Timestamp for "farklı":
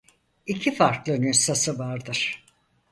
0.75-1.21